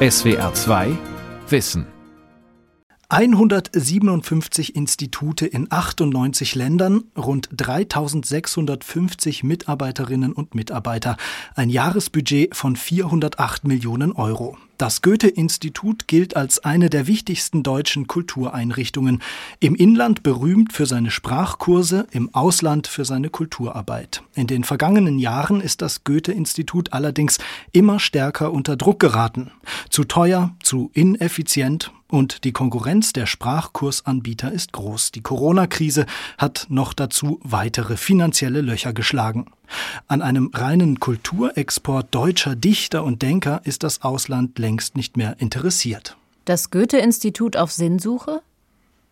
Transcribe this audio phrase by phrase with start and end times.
[0.00, 0.96] SWR 2
[1.48, 1.97] Wissen
[3.10, 11.16] 157 Institute in 98 Ländern, rund 3650 Mitarbeiterinnen und Mitarbeiter,
[11.54, 14.58] ein Jahresbudget von 408 Millionen Euro.
[14.76, 19.22] Das Goethe-Institut gilt als eine der wichtigsten deutschen Kultureinrichtungen,
[19.58, 24.22] im Inland berühmt für seine Sprachkurse, im Ausland für seine Kulturarbeit.
[24.34, 27.38] In den vergangenen Jahren ist das Goethe-Institut allerdings
[27.72, 29.50] immer stärker unter Druck geraten.
[29.88, 35.12] Zu teuer, zu ineffizient, und die Konkurrenz der Sprachkursanbieter ist groß.
[35.12, 39.46] Die Corona-Krise hat noch dazu weitere finanzielle Löcher geschlagen.
[40.06, 46.16] An einem reinen Kulturexport deutscher Dichter und Denker ist das Ausland längst nicht mehr interessiert.
[46.44, 48.40] Das Goethe-Institut auf Sinnsuche?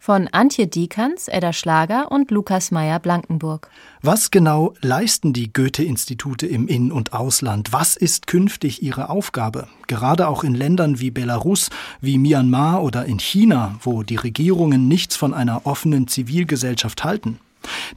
[0.06, 3.68] Von Antje Diekanz, Edda Schlager und Lukas Meyer-Blankenburg.
[4.02, 7.72] Was genau leisten die Goethe-Institute im In- und Ausland?
[7.72, 9.66] Was ist künftig ihre Aufgabe?
[9.88, 15.16] Gerade auch in Ländern wie Belarus, wie Myanmar oder in China, wo die Regierungen nichts
[15.16, 17.40] von einer offenen Zivilgesellschaft halten.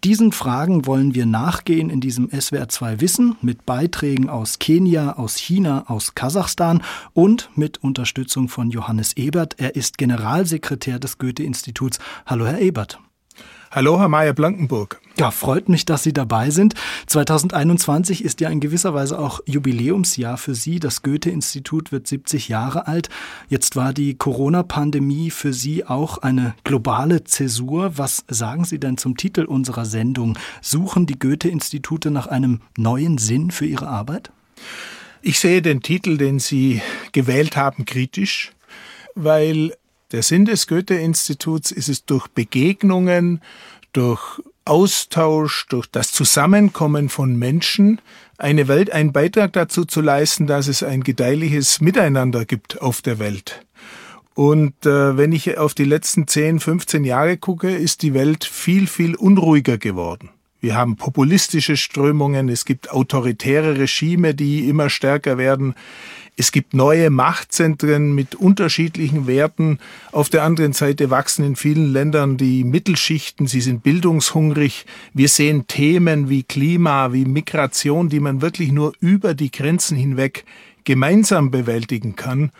[0.03, 5.85] Diesen Fragen wollen wir nachgehen in diesem SWR2 Wissen mit Beiträgen aus Kenia, aus China,
[5.87, 9.55] aus Kasachstan und mit Unterstützung von Johannes Ebert.
[9.59, 11.99] Er ist Generalsekretär des Goethe-Instituts.
[12.25, 12.99] Hallo, Herr Ebert.
[13.71, 14.99] Hallo, Herr Mayer-Blankenburg.
[15.15, 16.73] Ja, freut mich, dass Sie dabei sind.
[17.05, 20.79] 2021 ist ja in gewisser Weise auch Jubiläumsjahr für Sie.
[20.79, 23.09] Das Goethe-Institut wird 70 Jahre alt.
[23.47, 27.95] Jetzt war die Corona-Pandemie für Sie auch eine globale Zäsur.
[27.95, 30.35] Was sagen Sie denn zum Titel unserer Sendung?
[30.61, 34.31] Suchen die Goethe-Institute nach einem neuen Sinn für ihre Arbeit?
[35.21, 38.51] Ich sehe den Titel, den Sie gewählt haben, kritisch,
[39.13, 39.73] weil
[40.11, 43.41] der Sinn des Goethe-Instituts ist es durch Begegnungen,
[43.93, 48.01] durch Austausch, durch das Zusammenkommen von Menschen
[48.37, 53.19] eine Welt, einen Beitrag dazu zu leisten, dass es ein gedeihliches Miteinander gibt auf der
[53.19, 53.65] Welt.
[54.33, 58.87] Und äh, wenn ich auf die letzten 10, 15 Jahre gucke, ist die Welt viel,
[58.87, 60.29] viel unruhiger geworden.
[60.61, 65.73] Wir haben populistische Strömungen, es gibt autoritäre Regime, die immer stärker werden.
[66.35, 69.79] Es gibt neue Machtzentren mit unterschiedlichen Werten.
[70.11, 74.85] Auf der anderen Seite wachsen in vielen Ländern die Mittelschichten, sie sind bildungshungrig.
[75.13, 80.45] Wir sehen Themen wie Klima, wie Migration, die man wirklich nur über die Grenzen hinweg
[80.85, 82.51] gemeinsam bewältigen kann.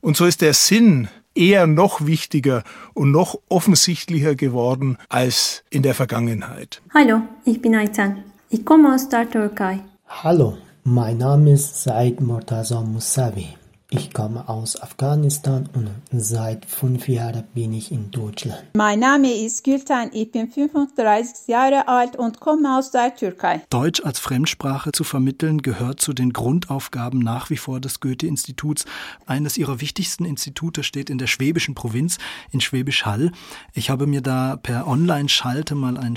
[0.00, 2.64] Und so ist der Sinn eher noch wichtiger
[2.94, 6.82] und noch offensichtlicher geworden als in der Vergangenheit.
[6.94, 8.24] Hallo, ich bin Aytan.
[8.48, 9.80] Ich komme aus der Türkei.
[10.08, 13.48] Hallo, mein Name ist Said Murtaza Musavi.
[13.88, 18.60] Ich komme aus Afghanistan und seit fünf Jahren bin ich in Deutschland.
[18.74, 23.62] Mein Name ist Gültan, ich bin 35 Jahre alt und komme aus der Türkei.
[23.70, 28.86] Deutsch als Fremdsprache zu vermitteln gehört zu den Grundaufgaben nach wie vor des Goethe-Instituts.
[29.24, 32.18] Eines ihrer wichtigsten Institute steht in der schwäbischen Provinz,
[32.50, 33.30] in Schwäbisch Hall.
[33.72, 36.16] Ich habe mir da per Online-Schalte mal einen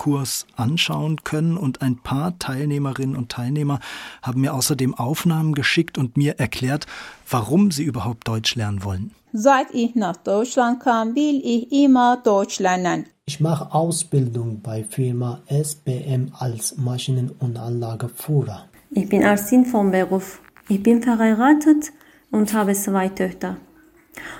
[0.00, 3.80] Sprachkurs anschauen können und ein paar Teilnehmerinnen und Teilnehmer
[4.22, 6.86] haben mir außerdem Aufnahmen geschickt und mir erklärt,
[7.28, 9.10] warum sie überhaupt Deutsch lernen wollen.
[9.32, 13.04] Seit ich nach Deutschland kam, will ich immer Deutsch lernen.
[13.26, 18.64] Ich mache Ausbildung bei Firma SBM als Maschinen- und Anlageführer.
[18.90, 20.40] Ich bin Arsin vom Beruf.
[20.68, 21.92] Ich bin verheiratet
[22.30, 23.58] und habe zwei Töchter.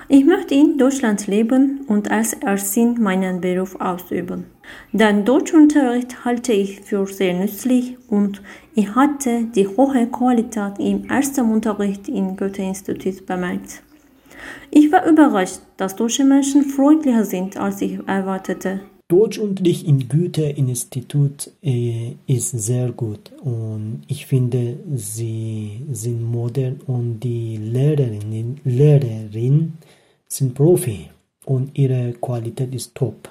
[0.09, 4.45] Ich möchte in Deutschland leben und als Ersin meinen Beruf ausüben.
[4.91, 8.41] Den Deutschunterricht halte ich für sehr nützlich und
[8.75, 13.81] ich hatte die hohe Qualität im ersten Unterricht im Goethe-Institut bemerkt.
[14.69, 18.81] Ich war überrascht, dass deutsche Menschen freundlicher sind, als ich erwartete.
[19.11, 27.57] Deutschunterricht im Goethe-Institut äh, ist sehr gut und ich finde, sie sind modern und die
[27.57, 29.77] Lehrerinnen, Lehrerinnen
[30.29, 31.09] sind Profi
[31.45, 33.29] und ihre Qualität ist top.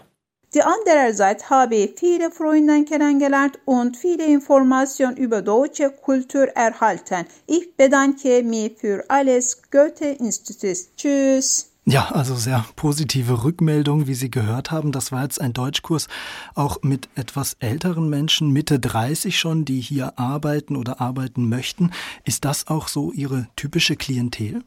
[0.52, 7.24] Die andere Seite habe ich viele Freunde kennengelernt und viele Informationen über deutsche Kultur erhalten.
[7.46, 10.76] Ich bedanke mich für alles Goethe-Institut.
[10.96, 11.69] Tschüss.
[11.90, 14.92] Ja, also sehr positive Rückmeldung, wie Sie gehört haben.
[14.92, 16.06] Das war jetzt ein Deutschkurs
[16.54, 21.90] auch mit etwas älteren Menschen, Mitte 30 schon, die hier arbeiten oder arbeiten möchten.
[22.22, 24.62] Ist das auch so Ihre typische Klientel?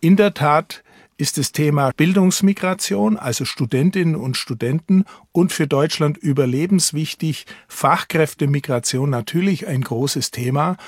[0.00, 0.82] In der Tat
[1.18, 9.82] ist das Thema Bildungsmigration, also Studentinnen und Studenten und für Deutschland überlebenswichtig, Fachkräftemigration natürlich ein
[9.82, 10.78] großes Thema.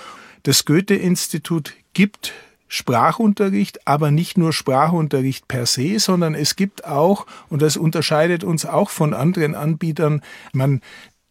[0.42, 2.32] Das Goethe-Institut gibt
[2.72, 8.64] Sprachunterricht, aber nicht nur Sprachunterricht per se, sondern es gibt auch, und das unterscheidet uns
[8.64, 10.22] auch von anderen Anbietern,
[10.52, 10.80] man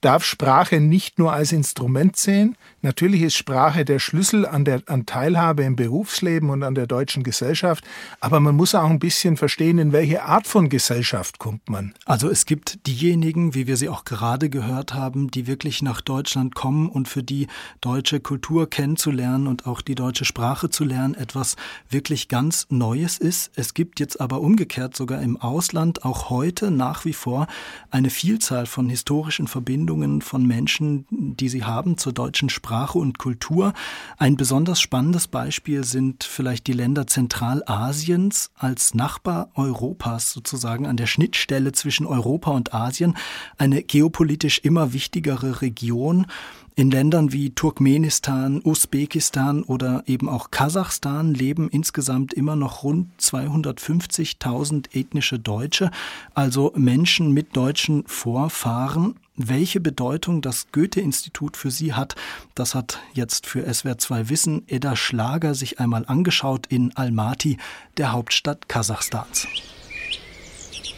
[0.02, 2.56] darf Sprache nicht nur als Instrument sehen.
[2.82, 7.24] Natürlich ist Sprache der Schlüssel an der an Teilhabe im Berufsleben und an der deutschen
[7.24, 7.84] Gesellschaft,
[8.22, 11.94] aber man muss auch ein bisschen verstehen, in welche Art von Gesellschaft kommt man.
[12.06, 16.56] Also es gibt diejenigen, wie wir sie auch gerade gehört haben, die wirklich nach Deutschland
[16.56, 17.48] kommen und für die
[17.82, 21.58] deutsche Kultur kennenzulernen und auch die deutsche Sprache zu lernen etwas
[21.90, 23.52] wirklich ganz Neues ist.
[23.56, 27.48] Es gibt jetzt aber umgekehrt sogar im Ausland auch heute nach wie vor
[27.92, 29.89] eine Vielzahl von historischen Verbindungen
[30.22, 33.74] von Menschen, die sie haben zur deutschen Sprache und Kultur.
[34.18, 41.08] Ein besonders spannendes Beispiel sind vielleicht die Länder Zentralasiens als Nachbar Europas sozusagen an der
[41.08, 43.18] Schnittstelle zwischen Europa und Asien,
[43.58, 46.28] eine geopolitisch immer wichtigere Region.
[46.76, 54.96] In Ländern wie Turkmenistan, Usbekistan oder eben auch Kasachstan leben insgesamt immer noch rund 250.000
[54.96, 55.92] ethnische Deutsche,
[56.34, 59.16] also Menschen mit deutschen Vorfahren.
[59.36, 62.16] Welche Bedeutung das Goethe-Institut für sie hat,
[62.56, 67.58] das hat jetzt für SWR2 Wissen Edda Schlager sich einmal angeschaut in Almaty,
[67.98, 69.48] der Hauptstadt Kasachstans.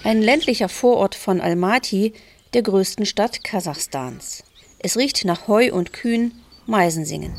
[0.03, 2.13] Ein ländlicher Vorort von Almaty,
[2.53, 4.43] der größten Stadt Kasachstans.
[4.83, 7.35] Es riecht nach Heu und Kühen, Meisensingen.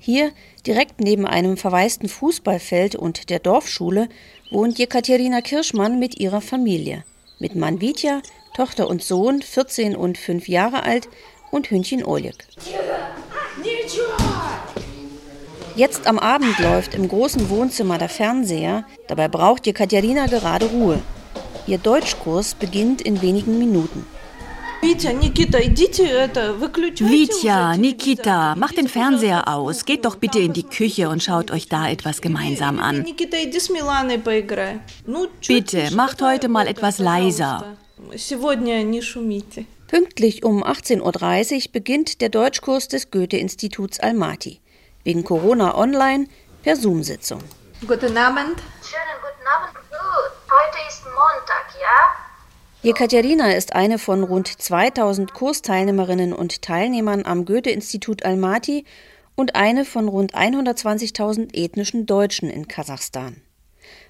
[0.00, 0.32] Hier,
[0.66, 4.08] direkt neben einem verwaisten Fußballfeld und der Dorfschule,
[4.50, 7.04] wohnt Jekaterina Kirschmann mit ihrer Familie.
[7.38, 8.22] Mit Mann Vitya,
[8.56, 11.08] Tochter und Sohn, 14 und 5 Jahre alt,
[11.52, 12.44] und Hündchen Oleg.
[15.76, 18.84] Jetzt am Abend läuft im großen Wohnzimmer der Fernseher.
[19.06, 21.00] Dabei braucht Jekaterina gerade Ruhe.
[21.68, 24.04] Ihr Deutschkurs beginnt in wenigen Minuten.
[27.00, 29.86] Vitya, Nikita, macht den Fernseher aus.
[29.86, 33.06] Geht doch bitte in die Küche und schaut euch da etwas gemeinsam an.
[35.46, 37.78] Bitte, macht heute mal etwas leiser.
[39.86, 44.60] Pünktlich um 18.30 Uhr beginnt der Deutschkurs des Goethe-Instituts Almaty.
[45.02, 46.26] Wegen Corona online
[46.62, 47.42] per Zoom-Sitzung.
[47.80, 48.62] Guten Abend.
[48.82, 49.74] Schönen guten Abend.
[49.88, 50.32] Gut.
[50.50, 52.23] Heute ist Montag, ja?
[52.84, 58.84] Jekaterina ist eine von rund 2000 Kursteilnehmerinnen und Teilnehmern am Goethe-Institut Almaty
[59.34, 63.40] und eine von rund 120.000 ethnischen Deutschen in Kasachstan.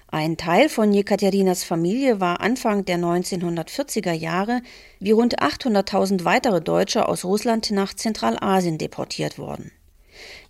[0.09, 4.61] Ein Teil von Jekaterinas Familie war Anfang der 1940er Jahre
[4.99, 9.71] wie rund 800.000 weitere Deutsche aus Russland nach Zentralasien deportiert worden.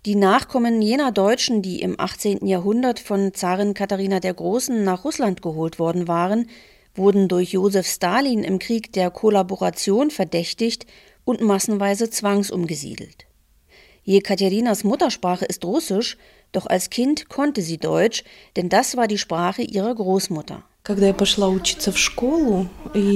[0.04, 2.44] Die Nachkommen jener Deutschen, die im 18.
[2.44, 6.48] Jahrhundert von Zarin Katharina der Großen nach Russland geholt worden waren,
[6.96, 10.86] wurden durch Josef Stalin im Krieg der Kollaboration verdächtigt
[11.24, 13.26] und massenweise zwangsumgesiedelt.
[14.04, 16.16] Jekaterinas Muttersprache ist Russisch,
[16.52, 18.22] doch als Kind konnte sie Deutsch,
[18.54, 20.62] denn das war die Sprache ihrer Großmutter.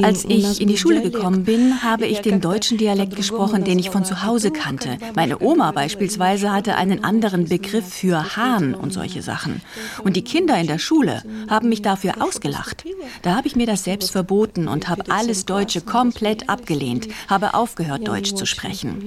[0.03, 3.91] Als ich in die Schule gekommen bin, habe ich den deutschen Dialekt gesprochen, den ich
[3.91, 4.99] von zu Hause kannte.
[5.15, 9.63] Meine Oma beispielsweise hatte einen anderen Begriff für Hahn und solche Sachen.
[10.03, 12.85] Und die Kinder in der Schule haben mich dafür ausgelacht.
[13.23, 18.09] Da habe ich mir das selbst verboten und habe alles Deutsche komplett abgelehnt, habe aufgehört,
[18.09, 19.05] Deutsch zu sprechen.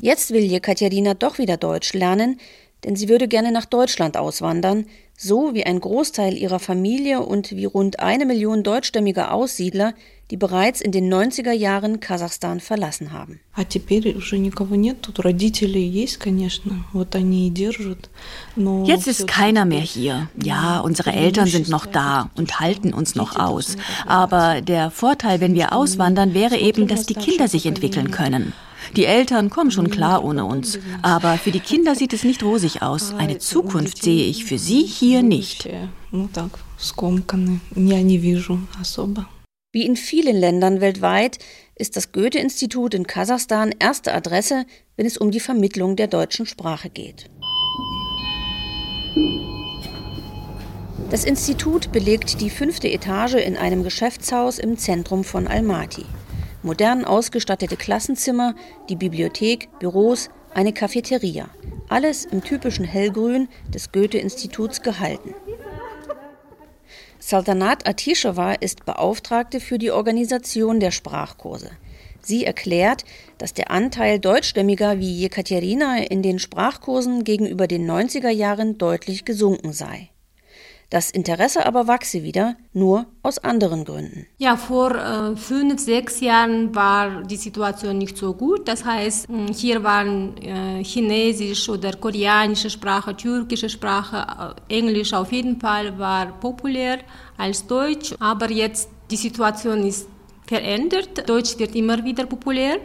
[0.00, 2.40] Jetzt will Jekaterina doch wieder Deutsch lernen,
[2.84, 4.86] denn sie würde gerne nach Deutschland auswandern,
[5.16, 9.94] so wie ein Großteil ihrer Familie und wie rund eine Million deutschstämmige Aussiedler,
[10.30, 13.40] die bereits in den 90er Jahren Kasachstan verlassen haben.
[18.86, 20.30] Jetzt ist keiner mehr hier.
[20.42, 23.76] Ja, unsere Eltern sind noch da und halten uns noch aus.
[24.06, 28.54] Aber der Vorteil, wenn wir auswandern, wäre eben, dass die Kinder sich entwickeln können.
[28.96, 30.78] Die Eltern kommen schon klar ohne uns.
[31.02, 33.14] Aber für die Kinder sieht es nicht rosig aus.
[33.14, 35.68] Eine Zukunft sehe ich für sie hier nicht.
[39.72, 41.38] Wie in vielen Ländern weltweit
[41.76, 46.90] ist das Goethe-Institut in Kasachstan erste Adresse, wenn es um die Vermittlung der deutschen Sprache
[46.90, 47.30] geht.
[51.10, 56.04] Das Institut belegt die fünfte Etage in einem Geschäftshaus im Zentrum von Almaty
[56.62, 58.54] modern ausgestattete Klassenzimmer,
[58.88, 61.48] die Bibliothek, Büros, eine Cafeteria.
[61.88, 65.34] Alles im typischen Hellgrün des Goethe-Instituts gehalten.
[67.18, 71.70] Saltanat Atisheva ist Beauftragte für die Organisation der Sprachkurse.
[72.20, 73.04] Sie erklärt,
[73.38, 79.72] dass der Anteil Deutschstämmiger wie Jekaterina in den Sprachkursen gegenüber den 90er Jahren deutlich gesunken
[79.72, 80.11] sei.
[80.92, 84.26] Das Interesse aber wachse wieder, nur aus anderen Gründen.
[84.36, 88.68] Ja, vor äh, fünf, sechs Jahren war die Situation nicht so gut.
[88.68, 95.32] Das heißt, hm, hier waren äh, Chinesisch oder koreanische Sprache, türkische Sprache, äh, Englisch auf
[95.32, 96.98] jeden Fall war populär
[97.38, 98.14] als Deutsch.
[98.20, 100.06] Aber jetzt Die Situation ist
[100.46, 101.26] verändert.
[101.26, 102.76] Deutsch wird immer wieder populär.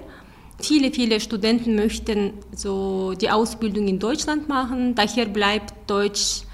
[0.60, 4.96] Viele, viele Studenten möchten so die Ausbildung in Deutschland machen.
[4.96, 6.47] Daher bleibt Deutsch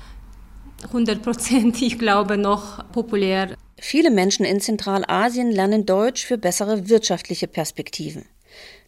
[0.85, 3.55] 100 Prozent, ich glaube, noch populär.
[3.79, 8.25] Viele Menschen in Zentralasien lernen Deutsch für bessere wirtschaftliche Perspektiven.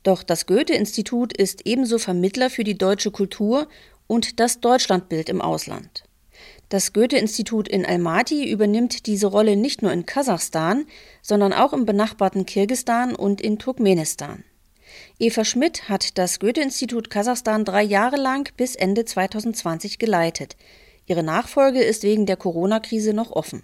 [0.04, 3.68] Doch das Goethe-Institut ist ebenso Vermittler für die deutsche Kultur
[4.08, 6.04] und das Deutschlandbild im Ausland.
[6.70, 10.86] Das Goethe-Institut in Almaty übernimmt diese Rolle nicht nur in Kasachstan,
[11.22, 14.44] sondern auch im benachbarten Kirgistan und in Turkmenistan.
[15.20, 20.56] Eva Schmidt hat das Goethe-Institut Kasachstan drei Jahre lang bis Ende 2020 geleitet.
[21.08, 23.64] Ihre Nachfolge ist wegen der Corona-Krise noch offen.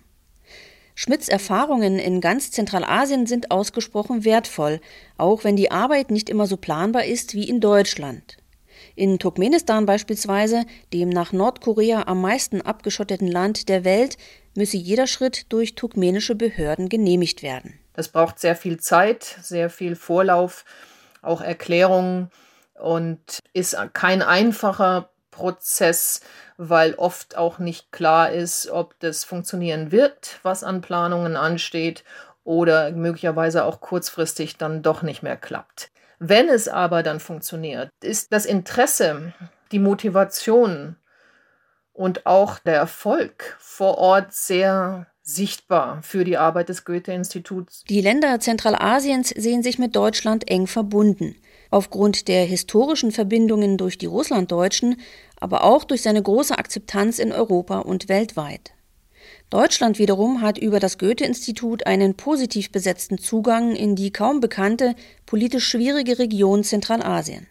[0.96, 4.82] Schmidts Erfahrungen in ganz Zentralasien sind ausgesprochen wertvoll,
[5.18, 8.38] auch wenn die Arbeit nicht immer so planbar ist wie in Deutschland.
[8.96, 14.18] In Turkmenistan beispielsweise, dem nach Nordkorea am meisten abgeschotteten Land der Welt,
[14.56, 17.80] müsse jeder Schritt durch turkmenische Behörden genehmigt werden.
[17.94, 20.66] Das braucht sehr viel Zeit, sehr viel Vorlauf,
[21.22, 22.30] auch Erklärungen
[22.74, 26.22] und ist kein einfacher Prozess,
[26.58, 32.04] weil oft auch nicht klar ist, ob das funktionieren wird, was an Planungen ansteht
[32.44, 35.90] oder möglicherweise auch kurzfristig dann doch nicht mehr klappt.
[36.20, 39.34] Wenn es aber dann funktioniert, ist das Interesse,
[39.72, 40.96] die Motivation
[41.94, 47.84] und auch der Erfolg vor Ort sehr sichtbar für die Arbeit des Goethe-Instituts.
[47.90, 51.36] Die Länder Zentralasiens sehen sich mit Deutschland eng verbunden.
[51.72, 54.98] Aufgrund der historischen Verbindungen durch die Russlanddeutschen,
[55.40, 58.74] aber auch durch seine große Akzeptanz in Europa und weltweit.
[59.50, 65.68] Deutschland wiederum hat über das Goethe-Institut einen positiv besetzten Zugang in die kaum bekannte, politisch
[65.68, 67.48] schwierige Region Zentralasien.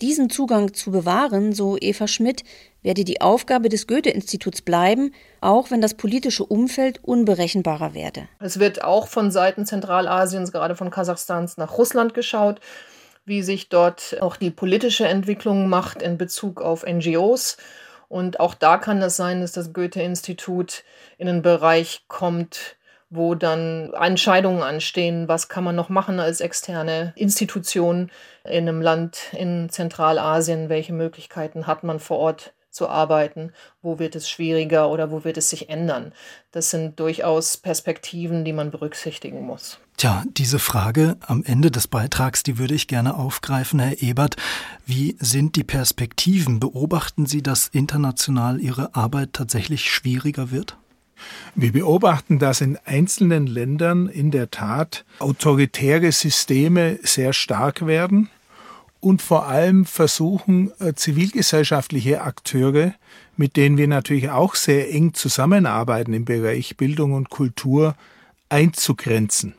[0.00, 2.42] Diesen Zugang zu bewahren, so Eva Schmidt,
[2.82, 8.28] werde die Aufgabe des Goethe-Instituts bleiben, auch wenn das politische Umfeld unberechenbarer werde.
[8.40, 12.60] Es wird auch von Seiten Zentralasiens, gerade von Kasachstans, nach Russland geschaut,
[13.24, 17.56] wie sich dort auch die politische Entwicklung macht in Bezug auf NGOs
[18.08, 20.84] und auch da kann es sein, dass das Goethe-Institut
[21.18, 22.76] in einen Bereich kommt,
[23.10, 28.10] wo dann Entscheidungen anstehen, was kann man noch machen als externe Institution
[28.44, 33.52] in einem Land in Zentralasien, welche Möglichkeiten hat man vor Ort zu arbeiten,
[33.82, 36.12] wo wird es schwieriger oder wo wird es sich ändern.
[36.50, 39.78] Das sind durchaus Perspektiven, die man berücksichtigen muss.
[39.96, 44.36] Tja, diese Frage am Ende des Beitrags, die würde ich gerne aufgreifen, Herr Ebert.
[44.86, 46.58] Wie sind die Perspektiven?
[46.58, 50.76] Beobachten Sie, dass international Ihre Arbeit tatsächlich schwieriger wird?
[51.54, 58.28] Wir beobachten, dass in einzelnen Ländern in der Tat autoritäre Systeme sehr stark werden
[59.00, 62.94] und vor allem versuchen äh, zivilgesellschaftliche Akteure,
[63.36, 67.94] mit denen wir natürlich auch sehr eng zusammenarbeiten im Bereich Bildung und Kultur,
[68.48, 69.54] einzugrenzen.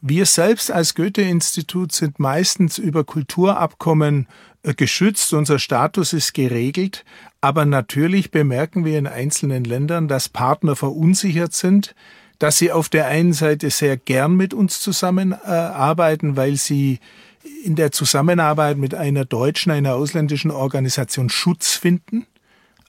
[0.00, 4.28] Wir selbst als Goethe-Institut sind meistens über Kulturabkommen
[4.62, 7.04] äh, geschützt, unser Status ist geregelt,
[7.40, 11.94] aber natürlich bemerken wir in einzelnen Ländern, dass Partner verunsichert sind,
[12.38, 16.98] dass sie auf der einen Seite sehr gern mit uns zusammenarbeiten, äh, weil sie
[17.64, 22.26] in der Zusammenarbeit mit einer deutschen, einer ausländischen Organisation Schutz finden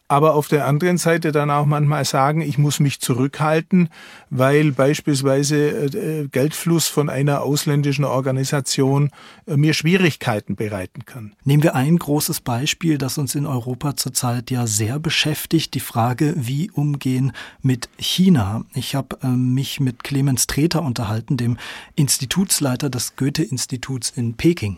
[0.08, 3.90] aber auf der anderen Seite dann auch manchmal sagen, ich muss mich zurückhalten,
[4.30, 9.12] weil beispielsweise äh, Geldfluss von einer ausländischen Organisation
[9.46, 11.34] äh, mir Schwierigkeiten bereiten kann.
[11.44, 16.34] Nehmen wir ein großes Beispiel, das uns in Europa zurzeit ja sehr beschäftigt, die Frage,
[16.38, 18.64] wie umgehen mit China.
[18.74, 21.58] Ich habe äh, mich mit Clemens Treter unterhalten, dem
[21.96, 24.78] Institutsleiter des Goethe-Instituts in Peking.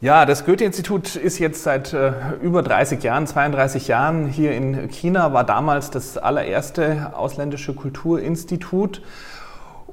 [0.00, 5.32] Ja, das Goethe-Institut ist jetzt seit äh, über 30 Jahren, 32 Jahren hier in China,
[5.32, 9.02] war damals das allererste ausländische Kulturinstitut.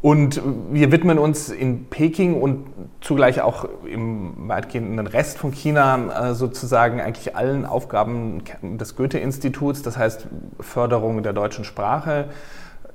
[0.04, 2.68] Und wir widmen uns in Peking und
[3.02, 9.98] zugleich auch im weitgehenden Rest von China äh, sozusagen eigentlich allen Aufgaben des Goethe-Instituts, das
[9.98, 10.28] heißt
[10.60, 12.26] Förderung der deutschen Sprache,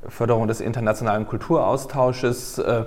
[0.09, 2.85] Förderung des internationalen Kulturaustausches, äh,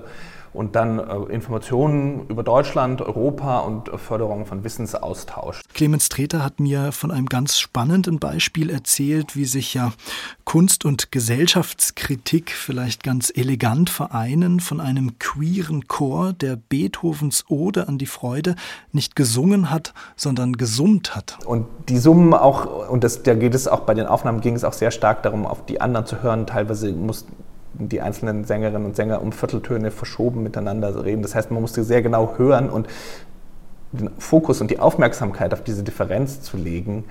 [0.53, 5.61] und dann äh, Informationen über Deutschland, Europa und Förderung von Wissensaustausch.
[5.73, 9.93] Clemens Treter hat mir von einem ganz spannenden Beispiel erzählt, wie sich ja
[10.45, 17.97] Kunst und Gesellschaftskritik vielleicht ganz elegant vereinen von einem queeren Chor, der Beethovens Ode an
[17.97, 18.55] die Freude
[18.91, 21.37] nicht gesungen hat, sondern gesummt hat.
[21.45, 24.63] Und die Summen auch, und das, da geht es auch bei den Aufnahmen, ging es
[24.63, 26.45] auch sehr stark darum, auf die anderen zu hören.
[26.45, 27.33] Teilweise mussten
[27.73, 31.21] die einzelnen Sängerinnen und Sänger um Vierteltöne verschoben miteinander reden.
[31.21, 32.87] Das heißt, man musste sehr genau hören und
[33.91, 37.05] den Fokus und die Aufmerksamkeit auf diese Differenz zu legen,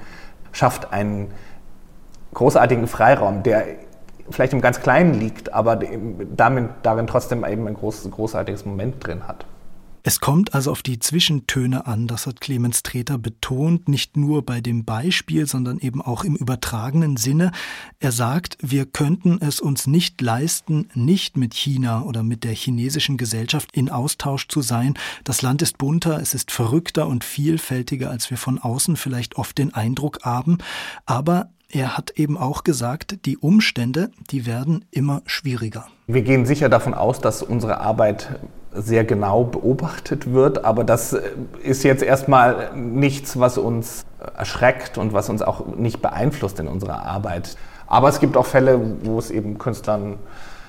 [0.52, 1.30] schafft einen
[2.34, 3.64] großartigen Freiraum, der
[4.30, 9.26] vielleicht im ganz Kleinen liegt, aber damit, darin trotzdem eben ein groß, großartiges Moment drin
[9.26, 9.44] hat.
[10.04, 14.60] Es kommt also auf die Zwischentöne an, das hat Clemens Treter betont, nicht nur bei
[14.60, 17.52] dem Beispiel, sondern eben auch im übertragenen Sinne.
[18.00, 23.16] Er sagt, wir könnten es uns nicht leisten, nicht mit China oder mit der chinesischen
[23.16, 24.94] Gesellschaft in Austausch zu sein.
[25.22, 29.56] Das Land ist bunter, es ist verrückter und vielfältiger, als wir von außen vielleicht oft
[29.56, 30.58] den Eindruck haben.
[31.06, 35.86] Aber er hat eben auch gesagt, die Umstände, die werden immer schwieriger.
[36.08, 38.40] Wir gehen sicher davon aus, dass unsere Arbeit
[38.74, 40.64] sehr genau beobachtet wird.
[40.64, 41.22] Aber das äh,
[41.62, 44.04] ist jetzt erstmal nichts, was uns
[44.36, 47.56] erschreckt und was uns auch nicht beeinflusst in unserer Arbeit.
[47.86, 50.18] Aber es gibt auch Fälle, wo es eben Künstlern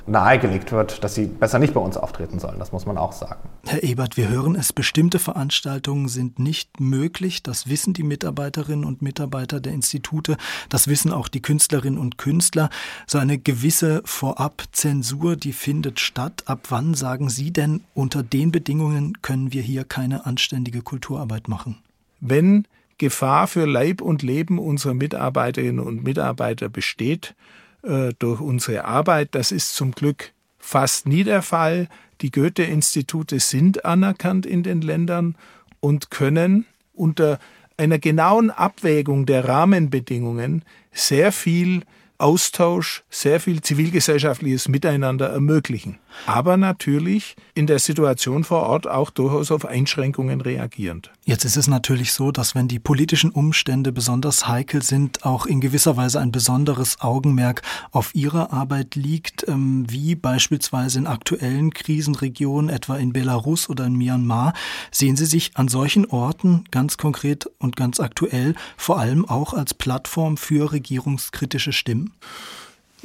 [0.05, 2.59] nahegelegt wird, dass sie besser nicht bei uns auftreten sollen.
[2.59, 3.39] Das muss man auch sagen.
[3.73, 7.41] Herr Ebert, wir hören es, bestimmte Veranstaltungen sind nicht möglich.
[7.41, 10.37] Das wissen die Mitarbeiterinnen und Mitarbeiter der Institute.
[10.69, 12.69] Das wissen auch die Künstlerinnen und Künstler.
[13.07, 16.43] So eine gewisse Vorabzensur, die findet statt.
[16.45, 21.79] Ab wann sagen Sie denn, unter den Bedingungen können wir hier keine anständige Kulturarbeit machen?
[22.19, 22.67] Wenn
[22.99, 27.33] Gefahr für Leib und Leben unserer Mitarbeiterinnen und Mitarbeiter besteht,
[27.81, 29.29] äh, durch unsere Arbeit.
[29.31, 31.89] Das ist zum Glück fast nie der Fall.
[32.23, 35.35] Die Goethe-Institute sind anerkannt in den Ländern
[35.81, 37.37] und können unter
[37.75, 40.63] einer genauen Abwägung der Rahmenbedingungen
[40.93, 41.83] sehr viel
[42.23, 45.99] Austausch, sehr viel zivilgesellschaftliches Miteinander ermöglichen.
[46.25, 51.11] Aber natürlich in der Situation vor Ort auch durchaus auf Einschränkungen reagierend.
[51.25, 55.59] Jetzt ist es natürlich so, dass wenn die politischen Umstände besonders heikel sind, auch in
[55.59, 57.61] gewisser Weise ein besonderes Augenmerk
[57.91, 63.97] auf Ihre Arbeit liegt, ähm, wie beispielsweise in aktuellen Krisenregionen, etwa in Belarus oder in
[63.97, 64.53] Myanmar.
[64.91, 69.73] Sehen Sie sich an solchen Orten ganz konkret und ganz aktuell vor allem auch als
[69.73, 72.12] Plattform für regierungskritische Stimmen?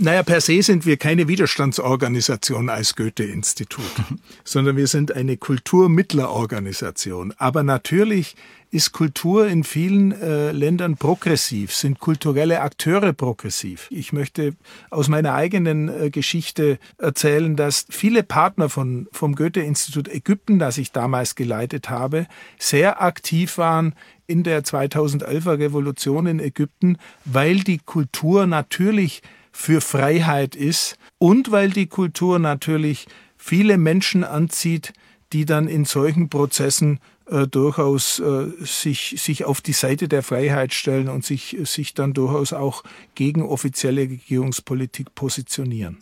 [0.01, 3.83] Naja, per se sind wir keine Widerstandsorganisation als Goethe-Institut,
[4.45, 7.35] sondern wir sind eine Kulturmittlerorganisation.
[7.37, 8.37] Aber natürlich
[8.71, 13.89] ist Kultur in vielen äh, Ländern progressiv, sind kulturelle Akteure progressiv.
[13.91, 14.55] Ich möchte
[14.91, 20.93] aus meiner eigenen äh, Geschichte erzählen, dass viele Partner von, vom Goethe-Institut Ägypten, das ich
[20.93, 23.95] damals geleitet habe, sehr aktiv waren
[24.29, 31.71] in der 2011er Revolution in Ägypten, weil die Kultur natürlich für Freiheit ist und weil
[31.71, 34.93] die Kultur natürlich viele Menschen anzieht,
[35.33, 40.75] die dann in solchen Prozessen äh, durchaus äh, sich, sich auf die Seite der Freiheit
[40.75, 45.99] stellen und sich, sich dann durchaus auch gegen offizielle Regierungspolitik positionieren.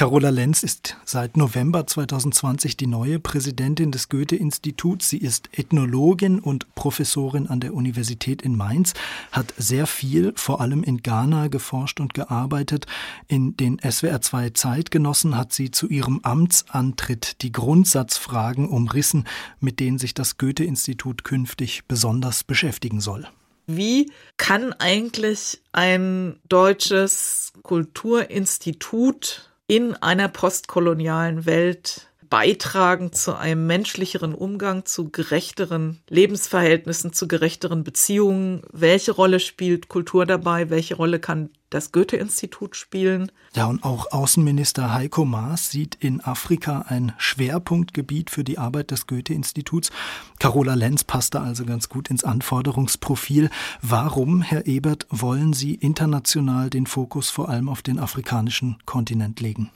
[0.00, 5.10] Carola Lenz ist seit November 2020 die neue Präsidentin des Goethe-Instituts.
[5.10, 8.94] Sie ist Ethnologin und Professorin an der Universität in Mainz,
[9.30, 12.86] hat sehr viel, vor allem in Ghana, geforscht und gearbeitet.
[13.28, 19.26] In den SWR 2 Zeitgenossen hat sie zu ihrem Amtsantritt die Grundsatzfragen umrissen,
[19.60, 23.28] mit denen sich das Goethe-Institut künftig besonders beschäftigen soll.
[23.66, 34.84] Wie kann eigentlich ein deutsches Kulturinstitut in einer postkolonialen Welt beitragen zu einem menschlicheren Umgang,
[34.84, 38.62] zu gerechteren Lebensverhältnissen, zu gerechteren Beziehungen?
[38.72, 40.70] Welche Rolle spielt Kultur dabei?
[40.70, 43.30] Welche Rolle kann das Goethe-Institut spielen.
[43.54, 49.06] Ja, und auch Außenminister Heiko Maas sieht in Afrika ein Schwerpunktgebiet für die Arbeit des
[49.06, 49.90] Goethe-Instituts.
[50.38, 53.50] Carola Lenz passte also ganz gut ins Anforderungsprofil.
[53.82, 59.70] Warum, Herr Ebert, wollen Sie international den Fokus vor allem auf den afrikanischen Kontinent legen?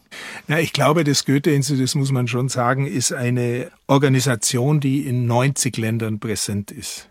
[0.49, 5.27] Ja, ich glaube, das Goethe-Institut, das muss man schon sagen, ist eine Organisation, die in
[5.27, 7.09] 90 Ländern präsent ist.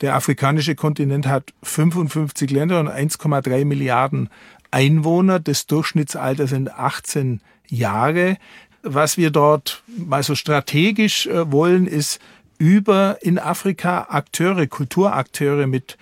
[0.00, 4.28] Der afrikanische Kontinent hat 55 Länder und 1,3 Milliarden
[4.70, 5.38] Einwohner.
[5.38, 8.36] Das Durchschnittsalter sind 18 Jahre.
[8.82, 12.20] Was wir dort mal so strategisch äh, wollen, ist
[12.58, 15.96] über in Afrika Akteure, Kulturakteure mit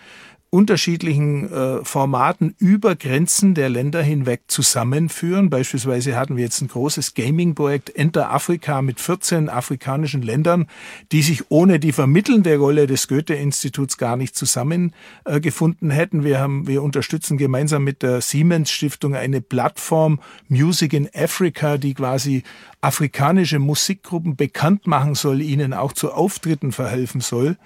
[0.53, 5.49] unterschiedlichen äh, Formaten über Grenzen der Länder hinweg zusammenführen.
[5.49, 10.67] Beispielsweise hatten wir jetzt ein großes Gaming-Projekt Enter Afrika mit 14 afrikanischen Ländern,
[11.11, 16.23] die sich ohne die vermittelnde Rolle des Goethe-Instituts gar nicht zusammengefunden äh, hätten.
[16.23, 21.95] Wir haben, wir unterstützen gemeinsam mit der Siemens Stiftung eine Plattform Music in Africa, die
[21.95, 22.43] quasi
[22.83, 27.57] afrikanische Musikgruppen bekannt machen soll, ihnen auch zu Auftritten verhelfen soll.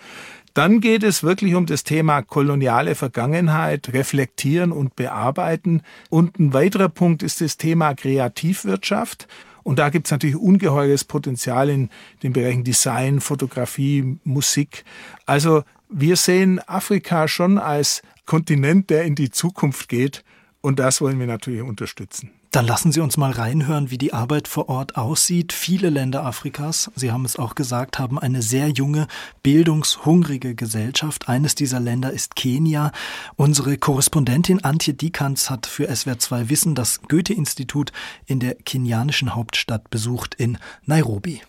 [0.57, 5.83] Dann geht es wirklich um das Thema koloniale Vergangenheit, reflektieren und bearbeiten.
[6.09, 9.29] Und ein weiterer Punkt ist das Thema Kreativwirtschaft.
[9.64, 11.90] Und da gibt es natürlich ungeheures Potenzial in
[12.23, 14.87] den Bereichen Design, Fotografie, Musik.
[15.27, 20.25] Also wir sehen Afrika schon als Kontinent, der in die Zukunft geht
[20.66, 22.33] Und das wollen wir natürlich unterstützen.
[22.50, 25.52] Dann lassen Sie uns mal reinhören, wie die Arbeit vor Ort aussieht.
[25.52, 29.07] Viele Länder Afrikas, Sie haben es auch gesagt, haben eine sehr junge,
[29.44, 31.29] bildungshungrige Gesellschaft.
[31.29, 32.90] Eines dieser Länder ist Kenia.
[33.37, 37.92] Unsere Korrespondentin Antje Dikans hat für SWR2 Wissen das Goethe-Institut
[38.26, 41.42] in der kenianischen Hauptstadt besucht in Nairobi.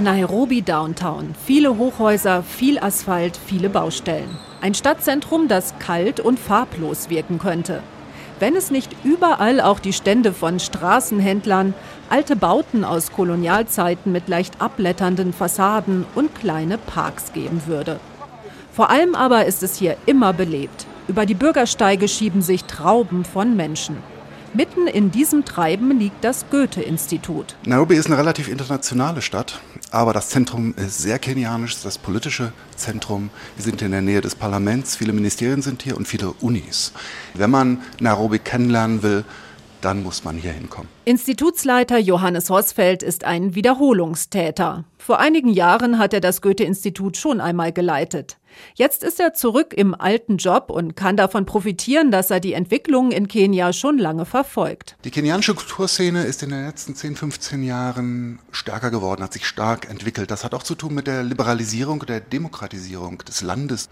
[0.00, 1.32] Nairobi Downtown.
[1.46, 4.49] Viele Hochhäuser, viel Asphalt, viele Baustellen.
[4.62, 7.82] Ein Stadtzentrum, das kalt und farblos wirken könnte.
[8.40, 11.72] Wenn es nicht überall auch die Stände von Straßenhändlern,
[12.10, 18.00] alte Bauten aus Kolonialzeiten mit leicht abblätternden Fassaden und kleine Parks geben würde.
[18.72, 20.86] Vor allem aber ist es hier immer belebt.
[21.08, 23.96] Über die Bürgersteige schieben sich Trauben von Menschen.
[24.52, 27.54] Mitten in diesem Treiben liegt das Goethe-Institut.
[27.64, 29.60] Nairobi ist eine relativ internationale Stadt,
[29.92, 33.30] aber das Zentrum ist sehr kenianisch, das politische Zentrum.
[33.54, 36.92] Wir sind in der Nähe des Parlaments, viele Ministerien sind hier und viele Unis.
[37.34, 39.24] Wenn man Nairobi kennenlernen will,
[39.82, 40.88] dann muss man hier hinkommen.
[41.04, 44.84] Institutsleiter Johannes Horsfeld ist ein Wiederholungstäter.
[44.98, 48.36] Vor einigen Jahren hat er das Goethe-Institut schon einmal geleitet.
[48.74, 53.12] Jetzt ist er zurück im alten Job und kann davon profitieren, dass er die Entwicklung
[53.12, 54.96] in Kenia schon lange verfolgt.
[55.04, 59.88] Die kenianische Kulturszene ist in den letzten 10, 15 Jahren stärker geworden, hat sich stark
[59.88, 60.30] entwickelt.
[60.30, 63.88] Das hat auch zu tun mit der Liberalisierung, der Demokratisierung des Landes.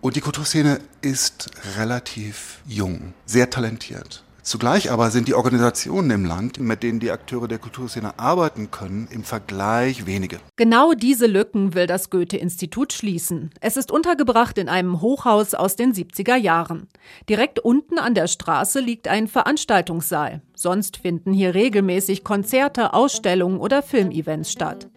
[0.00, 4.24] Und die Kulturszene ist relativ jung, sehr talentiert.
[4.42, 9.06] Zugleich aber sind die Organisationen im Land, mit denen die Akteure der Kulturszene arbeiten können,
[9.12, 10.40] im Vergleich wenige.
[10.56, 13.50] Genau diese Lücken will das Goethe-Institut schließen.
[13.60, 16.88] Es ist untergebracht in einem Hochhaus aus den 70er Jahren.
[17.28, 20.42] Direkt unten an der Straße liegt ein Veranstaltungssaal.
[20.56, 24.88] Sonst finden hier regelmäßig Konzerte, Ausstellungen oder Filmevents statt.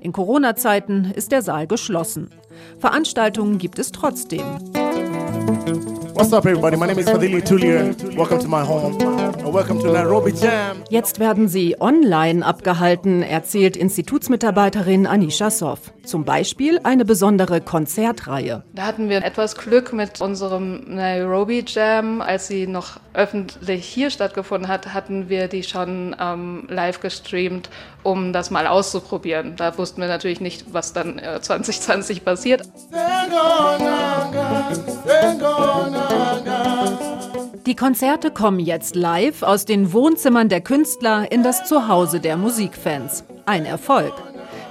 [0.00, 2.30] In Corona-Zeiten ist der Saal geschlossen.
[2.78, 4.44] Veranstaltungen gibt es trotzdem.
[5.44, 6.76] What's up, everybody?
[6.78, 7.92] My name is Fadili Tulia.
[8.16, 8.96] Welcome to my home.
[9.52, 10.82] Welcome to Nairobi Jam.
[10.88, 15.92] Jetzt werden sie online abgehalten, erzählt Institutsmitarbeiterin Anisha Soff.
[16.02, 18.62] Zum Beispiel eine besondere Konzertreihe.
[18.72, 22.22] Da hatten wir etwas Glück mit unserem Nairobi Jam.
[22.22, 27.68] Als sie noch öffentlich hier stattgefunden hat, hatten wir die schon ähm, live gestreamt,
[28.04, 29.56] um das mal auszuprobieren.
[29.56, 32.62] Da wussten wir natürlich nicht, was dann äh, 2020 passiert.
[37.66, 43.24] Die Konzerte kommen jetzt live aus den Wohnzimmern der Künstler in das Zuhause der Musikfans.
[43.46, 44.12] Ein Erfolg.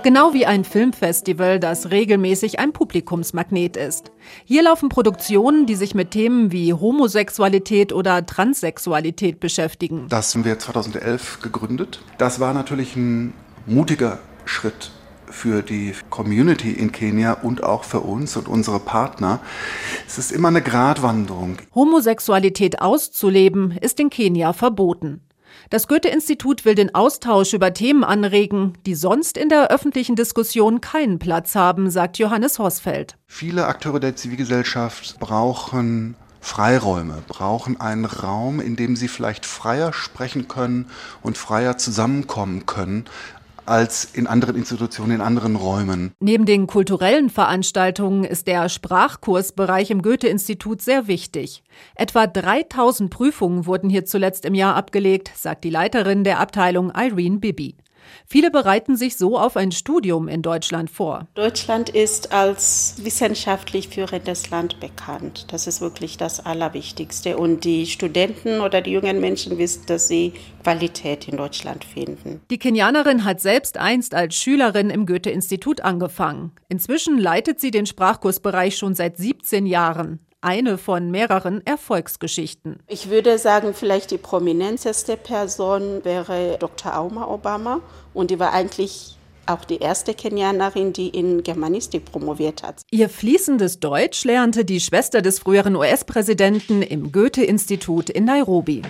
[0.03, 4.11] Genau wie ein Filmfestival, das regelmäßig ein Publikumsmagnet ist.
[4.43, 10.07] Hier laufen Produktionen, die sich mit Themen wie Homosexualität oder Transsexualität beschäftigen.
[10.09, 12.01] Das haben wir 2011 gegründet.
[12.17, 13.33] Das war natürlich ein
[13.65, 14.91] mutiger Schritt
[15.27, 19.39] für die Community in Kenia und auch für uns und unsere Partner.
[20.05, 21.59] Es ist immer eine Gratwanderung.
[21.73, 25.21] Homosexualität auszuleben ist in Kenia verboten.
[25.69, 31.19] Das Goethe-Institut will den Austausch über Themen anregen, die sonst in der öffentlichen Diskussion keinen
[31.19, 33.15] Platz haben, sagt Johannes Horsfeld.
[33.27, 40.49] Viele Akteure der Zivilgesellschaft brauchen Freiräume, brauchen einen Raum, in dem sie vielleicht freier sprechen
[40.49, 40.87] können
[41.21, 43.05] und freier zusammenkommen können,
[43.65, 46.13] als in anderen Institutionen, in anderen Räumen.
[46.19, 51.63] Neben den kulturellen Veranstaltungen ist der Sprachkursbereich im Goethe-Institut sehr wichtig.
[51.95, 57.39] Etwa 3000 Prüfungen wurden hier zuletzt im Jahr abgelegt, sagt die Leiterin der Abteilung Irene
[57.39, 57.75] Bibi.
[58.25, 61.27] Viele bereiten sich so auf ein Studium in Deutschland vor.
[61.35, 65.47] Deutschland ist als wissenschaftlich führendes Land bekannt.
[65.51, 67.37] Das ist wirklich das Allerwichtigste.
[67.37, 72.41] Und die Studenten oder die jungen Menschen wissen, dass sie Qualität in Deutschland finden.
[72.49, 76.51] Die Kenianerin hat selbst einst als Schülerin im Goethe-Institut angefangen.
[76.69, 82.79] Inzwischen leitet sie den Sprachkursbereich schon seit 17 Jahren eine von mehreren Erfolgsgeschichten.
[82.87, 86.97] Ich würde sagen, vielleicht die prominenteste Person wäre Dr.
[86.97, 87.79] Auma Obama
[88.13, 92.81] und die war eigentlich auch die erste Kenianerin, die in Germanistik promoviert hat.
[92.91, 98.83] Ihr fließendes Deutsch lernte die Schwester des früheren US-Präsidenten im Goethe-Institut in Nairobi.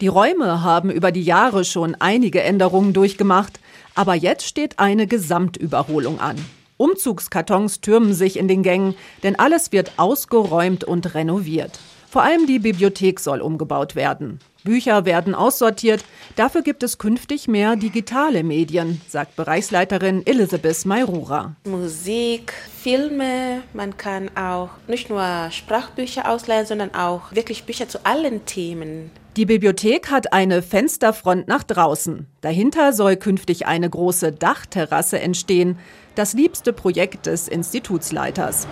[0.00, 3.60] Die Räume haben über die Jahre schon einige Änderungen durchgemacht,
[3.94, 6.36] aber jetzt steht eine Gesamtüberholung an.
[6.78, 11.78] Umzugskartons türmen sich in den Gängen, denn alles wird ausgeräumt und renoviert.
[12.10, 14.38] Vor allem die Bibliothek soll umgebaut werden.
[14.64, 16.04] Bücher werden aussortiert,
[16.36, 21.54] dafür gibt es künftig mehr digitale Medien, sagt Bereichsleiterin Elisabeth Mayrura.
[21.64, 28.46] Musik, Filme, man kann auch nicht nur Sprachbücher ausleihen, sondern auch wirklich Bücher zu allen
[28.46, 29.10] Themen.
[29.38, 32.26] Die Bibliothek hat eine Fensterfront nach draußen.
[32.40, 35.78] Dahinter soll künftig eine große Dachterrasse entstehen,
[36.16, 38.66] das liebste Projekt des Institutsleiters.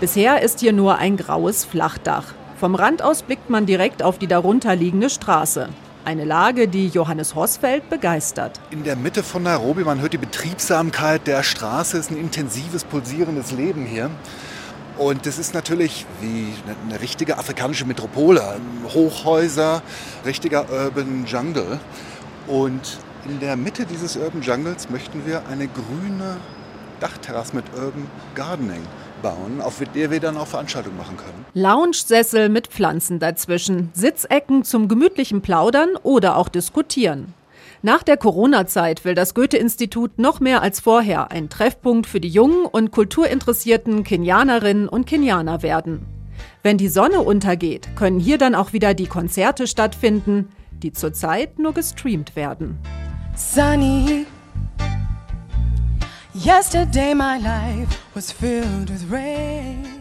[0.00, 2.32] Bisher ist hier nur ein graues Flachdach.
[2.58, 5.68] Vom Rand aus blickt man direkt auf die darunter liegende Straße.
[6.06, 8.58] Eine Lage, die Johannes Horsfeld begeistert.
[8.70, 13.52] In der Mitte von Nairobi, man hört die Betriebsamkeit der Straße, ist ein intensives, pulsierendes
[13.52, 14.10] Leben hier.
[14.98, 16.52] Und das ist natürlich wie
[16.88, 18.42] eine richtige afrikanische Metropole.
[18.92, 19.80] Hochhäuser,
[20.26, 21.78] richtiger Urban Jungle.
[22.48, 26.38] Und in der Mitte dieses Urban Jungles möchten wir eine grüne
[26.98, 28.82] Dachterrasse mit Urban Gardening
[29.22, 31.44] bauen, auf der wir dann auch Veranstaltungen machen können.
[31.54, 37.34] Lounge-Sessel mit Pflanzen dazwischen, Sitzecken zum gemütlichen Plaudern oder auch diskutieren.
[37.82, 42.64] Nach der Corona-Zeit will das Goethe-Institut noch mehr als vorher ein Treffpunkt für die jungen
[42.64, 46.04] und kulturinteressierten Kenianerinnen und Kenianer werden.
[46.64, 51.72] Wenn die Sonne untergeht, können hier dann auch wieder die Konzerte stattfinden, die zurzeit nur
[51.72, 52.78] gestreamt werden.
[53.36, 54.26] Sunny
[56.34, 59.97] Yesterday my life was filled with rain.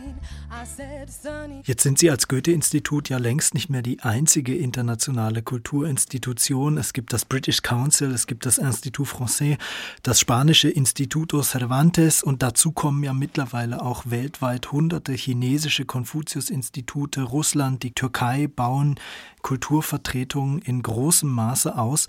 [1.64, 6.78] Jetzt sind Sie als Goethe-Institut ja längst nicht mehr die einzige internationale Kulturinstitution.
[6.78, 9.58] Es gibt das British Council, es gibt das Institut Français,
[10.04, 17.22] das spanische Instituto Cervantes und dazu kommen ja mittlerweile auch weltweit hunderte chinesische Konfuzius-Institute.
[17.22, 18.96] Russland, die Türkei bauen
[19.42, 22.08] Kulturvertretungen in großem Maße aus.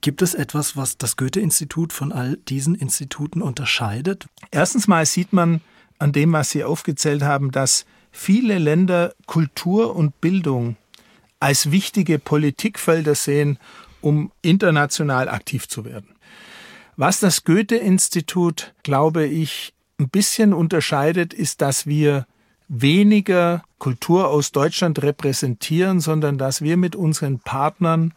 [0.00, 4.26] Gibt es etwas, was das Goethe-Institut von all diesen Instituten unterscheidet?
[4.50, 5.60] Erstens mal sieht man
[6.04, 10.76] an dem, was Sie aufgezählt haben, dass viele Länder Kultur und Bildung
[11.40, 13.58] als wichtige Politikfelder sehen,
[14.02, 16.10] um international aktiv zu werden.
[16.96, 22.26] Was das Goethe-Institut, glaube ich, ein bisschen unterscheidet, ist, dass wir
[22.68, 28.12] weniger Kultur aus Deutschland repräsentieren, sondern dass wir mit unseren Partnern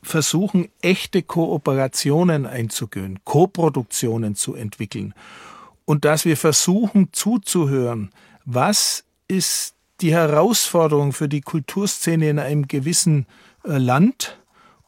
[0.00, 5.12] versuchen, echte Kooperationen einzugehen, Koproduktionen zu entwickeln
[5.84, 8.10] und dass wir versuchen zuzuhören,
[8.44, 13.26] was ist die Herausforderung für die Kulturszene in einem gewissen
[13.64, 14.38] äh, Land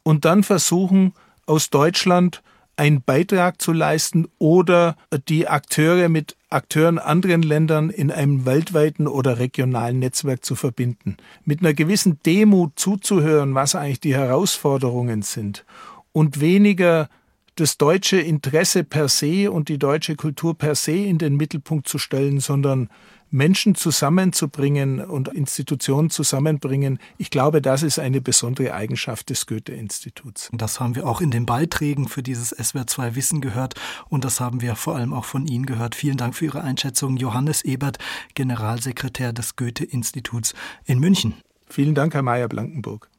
[0.03, 1.13] und dann versuchen
[1.45, 2.41] aus Deutschland
[2.77, 4.97] einen Beitrag zu leisten oder
[5.29, 11.17] die Akteure mit Akteuren anderen Ländern in einem weltweiten oder regionalen Netzwerk zu verbinden.
[11.45, 15.65] Mit einer gewissen Demut zuzuhören, was eigentlich die Herausforderungen sind
[16.11, 17.09] und weniger
[17.55, 21.97] das deutsche Interesse per se und die deutsche Kultur per se in den Mittelpunkt zu
[21.97, 22.89] stellen, sondern
[23.31, 30.49] Menschen zusammenzubringen und Institutionen zusammenbringen, ich glaube, das ist eine besondere Eigenschaft des Goethe-Instituts.
[30.53, 33.73] Das haben wir auch in den Beiträgen für dieses SWR2 Wissen gehört
[34.09, 35.95] und das haben wir vor allem auch von Ihnen gehört.
[35.95, 37.17] Vielen Dank für Ihre Einschätzung.
[37.17, 37.97] Johannes Ebert,
[38.35, 40.53] Generalsekretär des Goethe-Instituts
[40.85, 41.33] in München.
[41.67, 43.09] Vielen Dank, Herr Mayer-Blankenburg.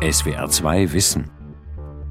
[0.00, 1.37] SWR2 Wissen.